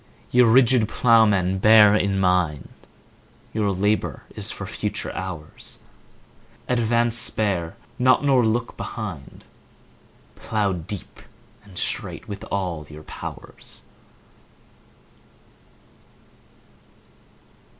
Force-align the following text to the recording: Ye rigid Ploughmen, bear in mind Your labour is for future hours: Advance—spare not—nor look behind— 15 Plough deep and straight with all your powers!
Ye 0.31 0.41
rigid 0.41 0.89
Ploughmen, 0.89 1.59
bear 1.59 1.95
in 1.95 2.19
mind 2.19 2.69
Your 3.53 3.71
labour 3.71 4.23
is 4.35 4.49
for 4.49 4.65
future 4.65 5.11
hours: 5.15 5.77
Advance—spare 6.67 7.75
not—nor 7.99 8.43
look 8.43 8.75
behind— 8.75 9.45
15 10.37 10.43
Plough 10.49 10.73
deep 10.73 11.19
and 11.63 11.77
straight 11.77 12.27
with 12.27 12.43
all 12.45 12.87
your 12.89 13.03
powers! 13.03 13.83